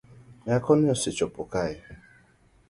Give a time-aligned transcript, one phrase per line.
[0.45, 1.77] Nyakoni osechopo kae